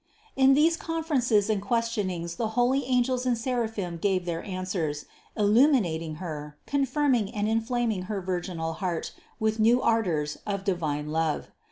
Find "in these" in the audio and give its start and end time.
0.49-0.77